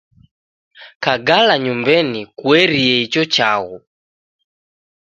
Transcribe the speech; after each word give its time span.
Kagala 1.03 1.53
nyumbenyi 1.63 2.21
kuerie 2.39 2.95
icho 3.05 3.23
chaghu 3.33 3.77